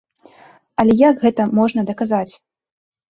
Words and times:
Але 0.83 0.95
як 1.01 1.21
гэта 1.25 1.47
можна 1.59 1.85
даказаць? 1.91 2.29